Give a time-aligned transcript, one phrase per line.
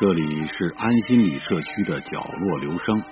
[0.00, 3.02] 这里是安心里社区的角落留声，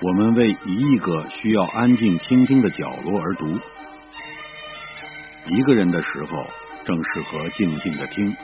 [0.00, 3.44] 我们为一亿个需要安静倾听的角落而读。
[5.54, 6.42] 一个人的时候，
[6.86, 8.34] 正适合静静的听。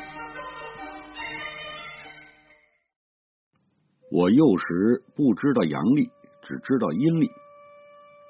[4.10, 6.10] 我幼时不知道阳历，
[6.42, 7.30] 只知道阴历。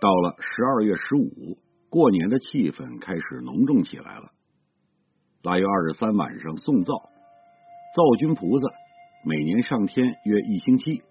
[0.00, 1.58] 到了十二月十五，
[1.90, 4.30] 过年的气氛开始浓重起来了。
[5.42, 7.08] 腊月二十三晚上送灶。
[7.95, 8.69] 灶君菩萨
[9.23, 11.03] 每年上天约一星期，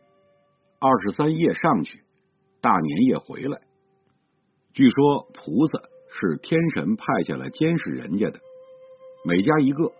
[0.80, 2.02] 二十三夜上去，
[2.60, 3.62] 大年夜回来。
[4.74, 8.40] 据说菩萨是天神派下来监视人家的，
[9.24, 9.92] 每家一个，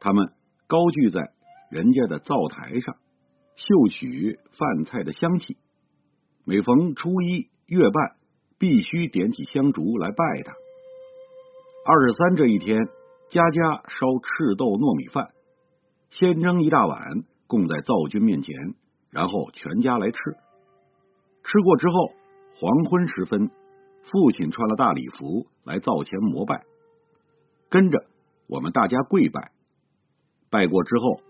[0.00, 0.32] 他们
[0.66, 1.30] 高踞在
[1.70, 2.96] 人家的灶台上，
[3.54, 5.56] 嗅取饭菜的香气。
[6.44, 8.16] 每逢初一月半，
[8.58, 10.54] 必须点起香烛来拜他。
[11.86, 12.84] 二十三这一天，
[13.30, 15.30] 家家烧赤豆糯米饭。
[16.16, 18.54] 先蒸一大碗，供在灶君面前，
[19.10, 20.16] 然后全家来吃。
[21.42, 22.12] 吃过之后，
[22.54, 23.50] 黄昏时分，
[24.04, 26.62] 父亲穿了大礼服来灶前膜拜，
[27.68, 28.06] 跟着
[28.46, 29.50] 我们大家跪拜。
[30.50, 31.20] 拜过之后，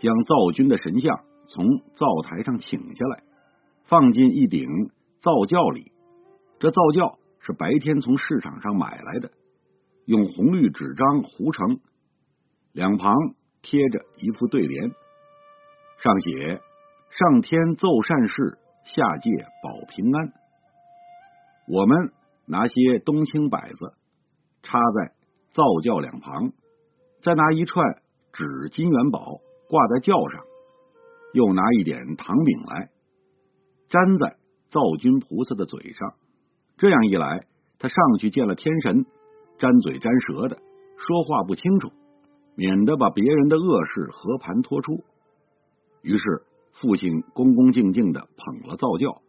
[0.00, 3.24] 将灶君的神像从灶台上请下来，
[3.84, 4.66] 放进一顶
[5.20, 5.92] 灶轿里。
[6.58, 9.32] 这灶轿是白天从市场上买来的，
[10.06, 11.78] 用红绿纸张糊成，
[12.72, 13.14] 两旁。
[13.64, 14.90] 贴着一副对联，
[16.02, 16.60] 上写
[17.10, 19.30] “上天奏善事，下界
[19.62, 20.32] 保平安”。
[21.66, 22.12] 我们
[22.46, 23.94] 拿些冬青柏子
[24.62, 25.14] 插在
[25.52, 26.52] 灶轿两旁，
[27.22, 28.02] 再拿一串
[28.34, 29.40] 纸金元宝
[29.70, 30.44] 挂在轿上，
[31.32, 32.90] 又拿一点糖饼来
[33.88, 34.36] 粘在
[34.68, 36.14] 灶君菩萨的嘴上。
[36.76, 37.46] 这样一来，
[37.78, 39.06] 他上去见了天神，
[39.58, 40.58] 粘嘴粘舌的，
[40.98, 41.90] 说话不清楚。
[42.56, 45.04] 免得把别人的恶事和盘托出。
[46.02, 46.22] 于是
[46.72, 49.22] 父亲恭恭敬敬的捧了灶轿，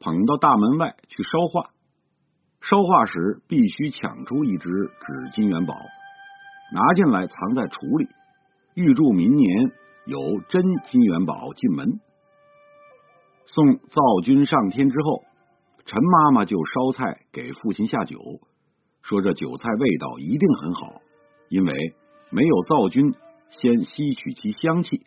[0.00, 1.70] 捧到大门外去烧化。
[2.60, 5.74] 烧化时必须抢出一只纸金元宝，
[6.72, 8.08] 拿进来藏在橱里，
[8.74, 9.72] 预祝明年
[10.06, 12.00] 有真金元宝进门。
[13.46, 15.22] 送灶君上天之后，
[15.86, 18.18] 陈妈妈就烧菜给父亲下酒，
[19.02, 21.00] 说这酒菜味道一定很好，
[21.48, 21.94] 因为。
[22.30, 23.14] 没有灶君
[23.50, 25.06] 先吸取其香气，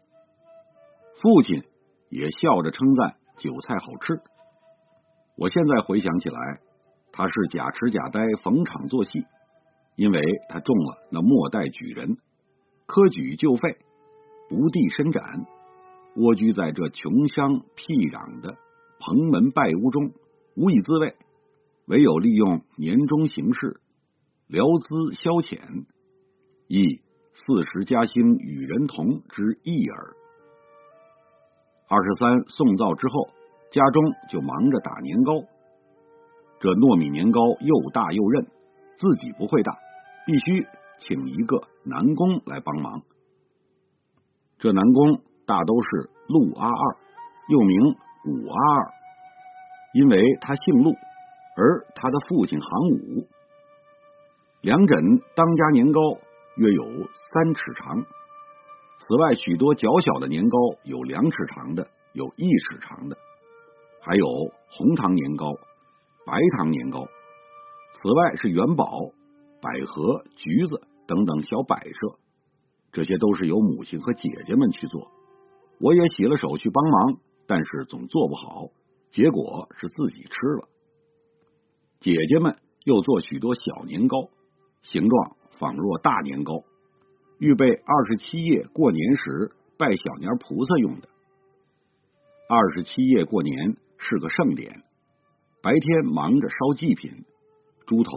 [1.22, 1.64] 父亲
[2.10, 4.22] 也笑着称赞酒菜好吃。
[5.38, 6.60] 我现在回想起来，
[7.12, 9.26] 他是假痴假呆逢场作戏，
[9.96, 12.18] 因为他中了那末代举人，
[12.88, 13.78] 科举就废，
[14.50, 15.46] 不地伸展，
[16.16, 18.58] 蜗居在这穷乡僻壤的
[19.00, 20.12] 蓬门败屋中，
[20.56, 21.16] 无以自慰，
[21.86, 23.80] 唯有利用年终行事，
[24.48, 25.86] 聊资消遣，
[26.68, 27.00] 亦。
[27.34, 30.14] 四时嘉兴与人同之意耳。
[31.88, 33.30] 二十三送灶之后，
[33.72, 35.34] 家中就忙着打年糕。
[36.60, 38.46] 这糯米年糕又大又韧，
[38.98, 39.74] 自己不会打，
[40.26, 40.68] 必须
[41.00, 43.02] 请一个男工来帮忙。
[44.60, 46.98] 这男工大都是陆阿二，
[47.50, 47.78] 又名
[48.28, 48.92] 武阿二，
[49.94, 50.92] 因为他姓陆，
[51.58, 53.28] 而他的父亲行武。
[54.62, 54.98] 两枕
[55.36, 56.00] 当家年糕。
[56.56, 58.04] 约有三尺长，
[59.00, 63.18] 此外许多较小的年糕有两尺长的，有一尺长的，
[64.02, 64.26] 还有
[64.70, 65.46] 红糖年糕、
[66.26, 67.08] 白糖年糕。
[67.94, 68.86] 此外是元宝、
[69.62, 72.18] 百合、橘子等等小摆设，
[72.92, 75.10] 这些都是由母亲和姐姐们去做。
[75.80, 77.18] 我也洗了手去帮忙，
[77.48, 78.68] 但是总做不好，
[79.12, 80.30] 结果是自己吃
[80.60, 80.68] 了。
[82.00, 84.30] 姐姐们又做许多小年糕，
[84.84, 85.38] 形状。
[85.62, 86.64] 仿若大年糕，
[87.38, 91.08] 预备二十七夜过年时拜小年菩萨用的。
[92.50, 94.82] 二十七夜过年是个盛典，
[95.62, 97.26] 白天忙着烧祭品，
[97.86, 98.12] 猪头、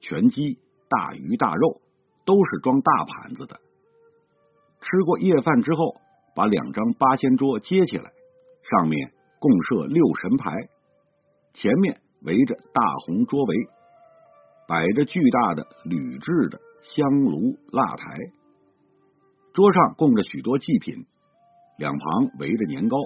[0.00, 1.80] 全鸡、大鱼大肉
[2.24, 3.60] 都是装大盘子的。
[4.80, 6.00] 吃过夜饭之后，
[6.34, 8.10] 把两张八仙桌接起来，
[8.72, 10.52] 上面共设六神牌，
[11.54, 13.56] 前面围着大红桌围，
[14.66, 16.60] 摆着巨大的铝制的。
[16.82, 18.04] 香炉蜡台，
[19.52, 21.06] 桌上供着许多祭品，
[21.76, 22.96] 两旁围着年糕。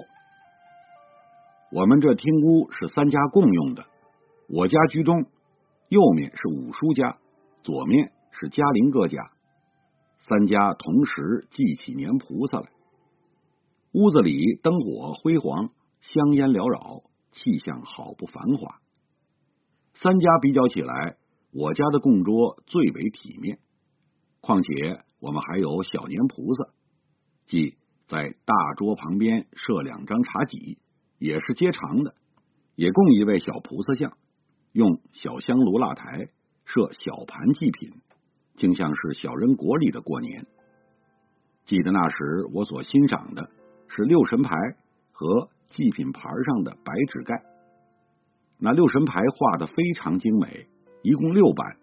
[1.71, 3.85] 我们这厅屋是三家共用的，
[4.47, 5.25] 我家居中，
[5.89, 7.17] 右面是五叔家，
[7.63, 9.31] 左面是嘉林哥家，
[10.19, 12.69] 三家同时祭起年菩萨来。
[13.91, 15.69] 屋子里灯火辉煌，
[16.01, 18.79] 香烟缭绕，气象好不繁华。
[19.95, 21.17] 三家比较起来，
[21.53, 23.59] 我家的供桌最为体面。
[24.41, 26.65] 况且我们还有小年菩萨，
[27.45, 27.77] 即
[28.07, 30.79] 在大桌旁边设两张茶几，
[31.19, 32.15] 也是接长的，
[32.75, 34.17] 也供一位小菩萨像。
[34.73, 36.29] 用小香炉蜡台
[36.65, 37.91] 设小盘祭品，
[38.55, 40.47] 竟像是小人国里的过年。
[41.65, 42.17] 记得那时
[42.51, 43.49] 我所欣赏的
[43.87, 44.55] 是六神牌
[45.11, 47.43] 和祭品牌上的白纸盖。
[48.57, 50.67] 那六神牌画的非常精美，
[51.03, 51.75] 一共六版，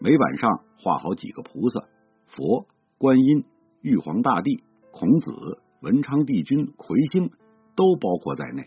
[0.00, 1.84] 每版上画好几个菩萨、
[2.26, 2.66] 佛、
[2.96, 3.44] 观音、
[3.82, 7.30] 玉皇大帝、孔子、文昌帝君、魁星
[7.76, 8.64] 都包括在内。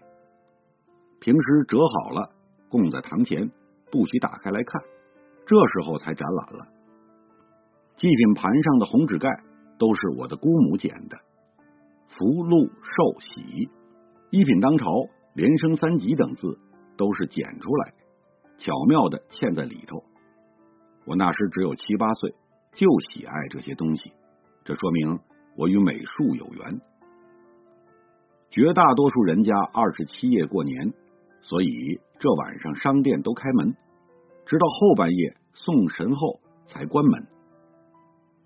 [1.20, 2.30] 平时折好了。
[2.70, 3.50] 供在堂前，
[3.92, 4.80] 不许打开来看。
[5.48, 6.68] 这时候才展览了。
[7.98, 9.28] 祭品盘上的红纸盖
[9.80, 11.18] 都是我的姑母剪的。
[12.10, 13.70] 福禄寿喜，
[14.30, 14.86] 一品当朝，
[15.34, 16.60] 连升三级等字
[16.96, 17.98] 都是剪出来的，
[18.60, 20.04] 巧妙的嵌在里头。
[21.06, 22.36] 我那时只有七八岁，
[22.76, 24.14] 就喜爱这些东西，
[24.64, 25.20] 这说明
[25.58, 26.80] 我与美术有缘。
[28.52, 30.94] 绝大多数人家二十七夜过年。
[31.42, 33.74] 所以这晚上商店都开门，
[34.46, 37.28] 直到后半夜送神后才关门。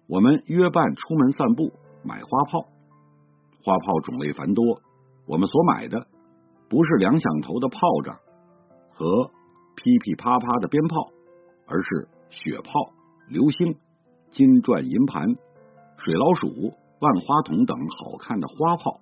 [0.07, 1.73] 我们约伴出门散步，
[2.03, 2.67] 买花炮。
[3.63, 4.79] 花炮种类繁多，
[5.25, 6.05] 我们所买的
[6.69, 8.19] 不是两响头的炮仗
[8.91, 9.31] 和
[9.83, 11.09] 噼噼啪啪的鞭炮，
[11.67, 12.93] 而是雪炮、
[13.27, 13.75] 流星、
[14.31, 15.35] 金钻银盘、
[15.97, 16.47] 水老鼠、
[17.01, 19.01] 万花筒等好看的花炮。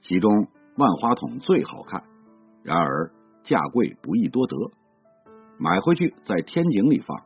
[0.00, 0.32] 其中
[0.78, 2.02] 万花筒最好看。
[2.62, 3.12] 然而
[3.44, 4.56] 价贵不易多得，
[5.58, 7.18] 买回去在天井里放，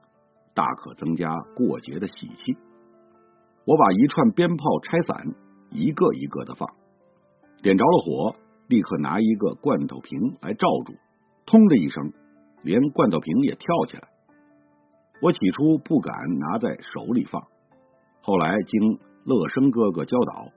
[0.52, 2.56] 大可增加过节的喜气。
[3.64, 5.34] 我把一串鞭炮拆散，
[5.70, 6.68] 一个一个的放，
[7.62, 8.36] 点着了火，
[8.66, 10.94] 立刻拿一个罐头瓶来罩住，
[11.46, 12.12] 通的一声，
[12.62, 14.08] 连罐头瓶也跳起来。
[15.20, 17.42] 我起初不敢拿在手里放，
[18.22, 20.48] 后来经乐生哥哥教导，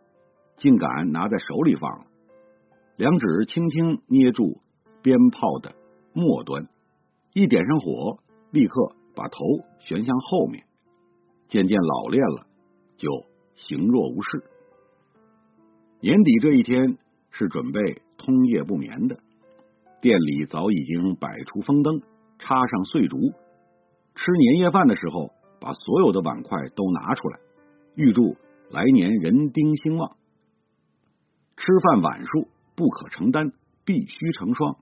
[0.57, 2.05] 竟敢拿在手里放了。
[2.97, 4.59] 两指轻轻捏住。
[5.03, 5.75] 鞭炮的
[6.13, 6.67] 末端，
[7.31, 8.17] 一点上火，
[8.49, 9.37] 立刻把头
[9.77, 10.65] 旋向后面，
[11.47, 12.47] 渐渐老练了，
[12.97, 13.07] 就
[13.53, 14.43] 形若无事。
[15.99, 16.97] 年底这一天
[17.29, 19.19] 是准备通夜不眠的，
[20.05, 22.03] 店里早已经摆出风灯，
[22.37, 23.17] 插上碎竹。
[24.13, 27.39] 吃年夜饭的时候，把所有的碗筷都拿出来，
[27.95, 28.37] 预祝
[28.69, 30.15] 来年人丁兴旺。
[31.57, 33.51] 吃饭碗数不可承担，
[33.83, 34.77] 必须成双。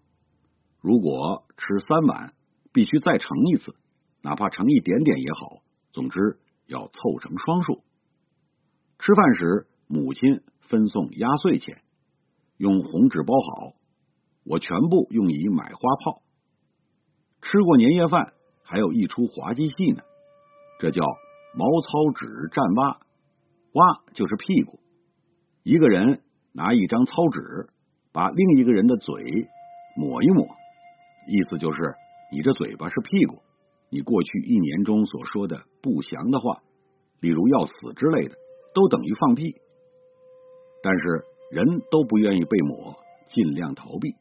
[0.81, 2.33] 如果吃三碗，
[2.73, 3.75] 必须再盛一次，
[4.21, 5.61] 哪怕盛一点点也好。
[5.93, 6.37] 总之
[6.67, 7.81] 要凑成双数。
[8.99, 11.81] 吃饭时，母亲分送压岁钱，
[12.57, 13.73] 用红纸包好，
[14.45, 16.21] 我全部用以买花炮。
[17.41, 20.01] 吃过年夜饭，还有一出滑稽戏呢，
[20.79, 21.03] 这叫
[21.55, 22.99] 毛糙纸蘸蛙，
[23.73, 24.79] 蛙就是屁股。
[25.63, 27.69] 一个人拿一张糙纸，
[28.11, 29.47] 把另一个人的嘴
[29.95, 30.45] 抹一抹。
[31.27, 31.95] 意思就是，
[32.31, 33.41] 你这嘴巴是屁股，
[33.89, 36.61] 你过去一年中所说的不祥的话，
[37.21, 38.35] 例如要死之类的，
[38.73, 39.55] 都等于放屁。
[40.81, 42.97] 但是人都不愿意被抹，
[43.29, 44.15] 尽量逃避，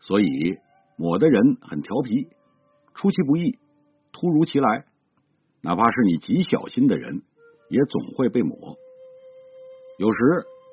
[0.00, 0.58] 所以
[0.96, 2.28] 抹的人很调皮，
[2.94, 3.58] 出其不意，
[4.12, 4.86] 突如其来，
[5.60, 7.22] 哪怕是你极小心的人，
[7.68, 8.76] 也总会被抹。
[9.98, 10.18] 有时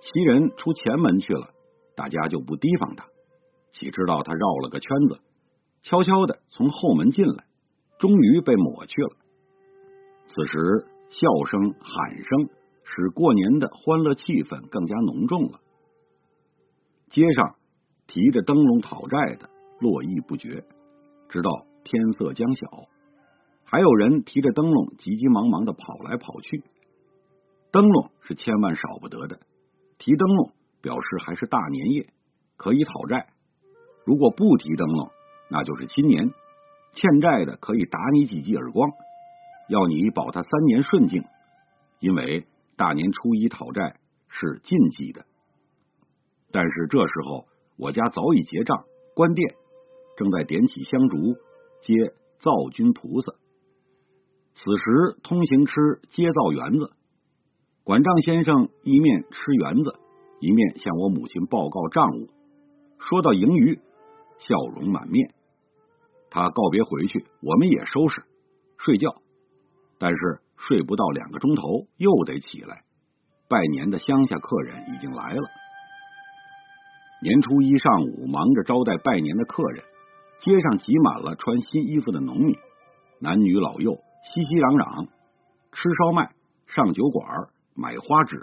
[0.01, 1.49] 袭人出前门去了，
[1.95, 3.07] 大家就不提防他。
[3.73, 5.19] 岂知道他绕了个圈子，
[5.83, 7.45] 悄悄的从后门进来，
[7.99, 9.17] 终于被抹去了。
[10.27, 12.49] 此时笑声、喊声
[12.83, 15.59] 使过年的欢乐气氛更加浓重了。
[17.09, 17.55] 街上
[18.07, 20.63] 提着灯笼讨债的络绎不绝，
[21.29, 21.49] 直到
[21.83, 22.67] 天色将晓，
[23.63, 26.63] 还有人提着灯笼急急忙忙的跑来跑去。
[27.71, 29.39] 灯笼是千万少不得的，
[29.97, 32.09] 提灯笼表示还是大年夜，
[32.57, 33.27] 可以讨债。
[34.05, 35.09] 如果不提灯笼，
[35.49, 36.31] 那就是新年，
[36.93, 38.91] 欠债的可以打你几记耳光，
[39.67, 41.23] 要你保他三年顺境。
[41.99, 42.45] 因为
[42.77, 45.25] 大年初一讨债是禁忌的。
[46.51, 49.55] 但是这时候我家早已结账关店，
[50.17, 51.17] 正在点起香烛
[51.81, 51.93] 接
[52.39, 53.33] 灶君菩萨。
[54.53, 55.73] 此时通行吃
[56.11, 56.91] 接灶园子，
[57.83, 59.95] 管账先生一面吃园子，
[60.39, 62.29] 一面向我母亲报告账务。
[62.99, 63.79] 说到盈余。
[64.37, 65.33] 笑容满面，
[66.29, 68.25] 他告别回去，我们也收拾
[68.77, 69.21] 睡觉。
[69.97, 72.83] 但是睡不到两个钟头，又得起来
[73.47, 75.41] 拜年的乡下客人已经来了。
[77.21, 79.83] 年初一上午，忙着招待拜年的客人，
[80.41, 82.55] 街上挤满了穿新衣服的农民，
[83.19, 85.07] 男女老幼熙熙攘攘，
[85.71, 86.29] 吃烧麦、
[86.67, 87.25] 上酒馆、
[87.73, 88.37] 买花纸、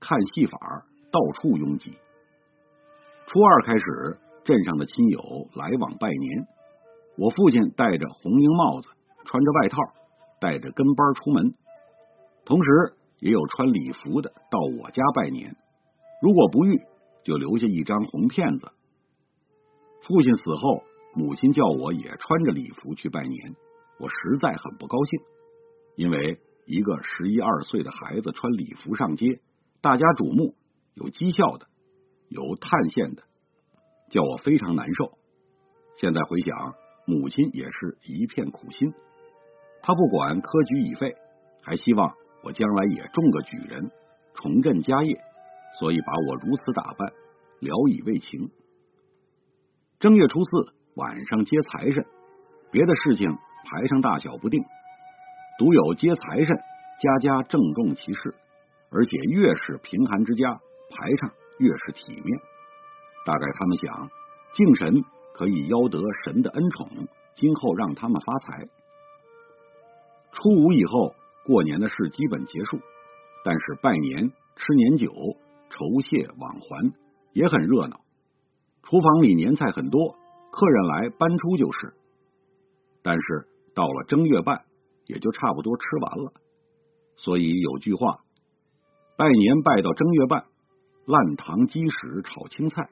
[0.00, 0.58] 看戏法
[1.12, 1.96] 到处拥挤。
[3.28, 5.20] 初二开始，镇上的亲友
[5.54, 6.46] 来往拜年，
[7.16, 8.88] 我父亲戴着红缨帽子，
[9.24, 9.78] 穿着外套，
[10.40, 11.54] 带着跟班出门，
[12.44, 15.54] 同时也有穿礼服的到我家拜年。
[16.20, 16.82] 如果不遇，
[17.28, 18.70] 就留下一张红片子。
[20.00, 20.82] 父亲死后，
[21.14, 23.54] 母亲叫我也穿着礼服去拜年，
[24.00, 25.20] 我实在很不高兴，
[25.94, 29.40] 因为一个十一二岁的孩子穿礼服上街，
[29.82, 30.54] 大家瞩目，
[30.94, 31.66] 有讥笑的，
[32.30, 33.22] 有叹羡的，
[34.08, 35.12] 叫我非常难受。
[35.98, 38.94] 现在回想，母亲也是一片苦心，
[39.82, 41.14] 她不管科举已废，
[41.62, 43.90] 还希望我将来也中个举人，
[44.32, 45.20] 重振家业，
[45.78, 47.12] 所以把我如此打扮，
[47.60, 48.50] 聊以慰情。
[49.98, 50.50] 正月初四
[50.94, 52.06] 晚上接财神，
[52.70, 54.62] 别的事情排场大小不定，
[55.58, 56.56] 独有接财神，
[57.02, 58.34] 家家郑重其事，
[58.90, 60.60] 而且越是贫寒之家，
[60.90, 62.38] 排场越是体面。
[63.26, 64.10] 大概他们想，
[64.54, 68.68] 敬神可以邀得神的恩宠，今后让他们发财。
[70.30, 72.78] 初五以后，过年的事基本结束，
[73.44, 75.10] 但是拜年、吃年酒、
[75.70, 76.92] 酬谢往还
[77.38, 78.00] 也很热闹。
[78.82, 80.16] 厨房里年菜很多，
[80.50, 81.94] 客人来搬出就是。
[83.00, 84.64] 但是到了正月半，
[85.06, 86.32] 也就差不多吃完了。
[87.14, 88.24] 所以有句话：
[89.16, 90.46] 拜年拜到正月半，
[91.06, 92.88] 烂糖鸡屎炒青菜。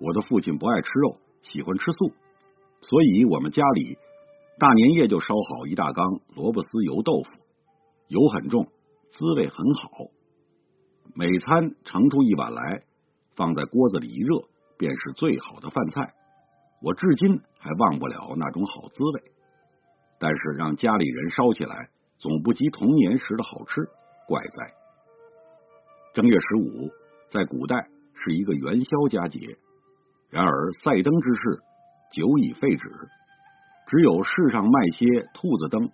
[0.00, 2.12] 我的父亲不爱吃肉，喜欢吃素，
[2.82, 3.98] 所以我们家里
[4.60, 7.30] 大年夜就烧好一大缸萝卜丝油豆腐，
[8.06, 8.68] 油很重，
[9.10, 9.88] 滋味很好。
[11.16, 12.84] 每餐盛出一碗来，
[13.38, 14.46] 放在锅子里一热。
[14.80, 16.14] 便是最好的饭菜，
[16.80, 19.22] 我至今还忘不了那种好滋味。
[20.20, 23.88] 但是让家里人烧起来，总不及童年时的好吃，
[24.28, 24.72] 怪哉！
[26.14, 26.92] 正月十五
[27.28, 29.58] 在古代是一个元宵佳节，
[30.30, 31.60] 然而赛灯之事
[32.12, 32.88] 久已废止，
[33.88, 35.90] 只有市上卖些兔子灯、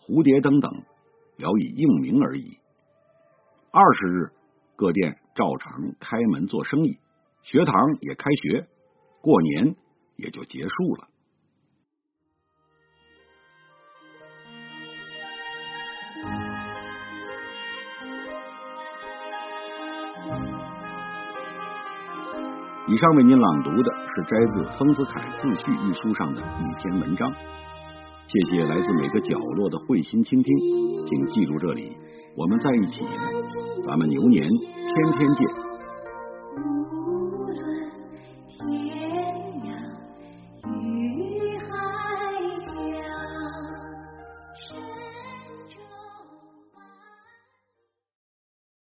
[0.00, 0.72] 蝴蝶灯等，
[1.36, 2.56] 聊以应名而已。
[3.70, 4.30] 二十日，
[4.74, 6.98] 各店照常开门做生意。
[7.42, 8.66] 学堂也开学，
[9.20, 9.74] 过年
[10.16, 11.08] 也就结束了。
[22.88, 27.32] 以上为您朗读的是摘自丰子恺自序一书上的一篇文章。
[28.26, 31.96] 谢谢来自每个角落的慧心倾听，请记住这里，
[32.34, 33.04] 我们在一起，
[33.84, 35.46] 咱们牛年天天见。